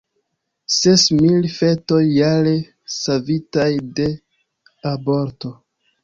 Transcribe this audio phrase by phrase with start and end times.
[0.75, 2.53] Ses mil fetoj jare
[2.93, 3.67] savitaj
[3.99, 4.07] de
[4.93, 5.53] aborto.